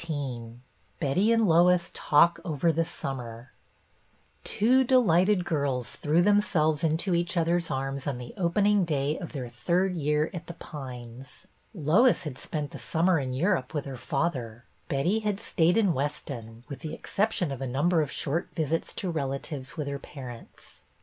17 0.03 0.63
XIX 0.63 0.99
BETTY 0.99 1.31
AND 1.31 1.47
LOIS 1.47 1.91
TALK 1.93 2.39
OVER 2.43 2.71
THE 2.71 2.85
SUMMER 2.85 3.51
T 4.43 4.67
WO 4.67 4.83
delighted 4.83 5.45
girls 5.45 5.91
threw 5.91 6.23
themselves 6.23 6.83
into 6.83 7.13
each 7.13 7.37
other's 7.37 7.69
arms 7.69 8.07
on 8.07 8.17
the 8.17 8.33
open 8.35 8.65
ing 8.65 8.83
day 8.83 9.19
of 9.19 9.33
their 9.33 9.47
third 9.47 9.93
year 9.95 10.31
at 10.33 10.47
The 10.47 10.55
Pines. 10.55 11.45
Lois 11.75 12.23
had 12.23 12.39
spent 12.39 12.71
the 12.71 12.79
summer 12.79 13.19
in 13.19 13.33
Europe 13.33 13.75
with 13.75 13.85
her 13.85 13.95
father; 13.95 14.65
Betty 14.89 15.19
had 15.19 15.39
stayed 15.39 15.77
in 15.77 15.93
Weston, 15.93 16.63
with 16.67 16.79
the 16.79 16.95
exception 16.95 17.51
of 17.51 17.61
a 17.61 17.67
number 17.67 18.01
of 18.01 18.11
short 18.11 18.49
visits 18.55 18.93
to 18.93 19.11
relatives 19.11 19.77
with 19.77 19.87
her 19.87 19.99
parents. 19.99 20.81